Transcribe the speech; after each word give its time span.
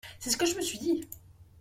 C’est 0.19 0.31
ce 0.31 0.37
que 0.37 0.47
je 0.47 0.55
me 0.55 0.63
suis 0.63 0.79
dit!… 0.79 1.07